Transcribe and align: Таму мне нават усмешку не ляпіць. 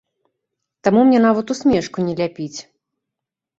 Таму 0.87 1.03
мне 1.09 1.19
нават 1.27 1.53
усмешку 1.55 1.97
не 2.09 2.17
ляпіць. 2.23 2.59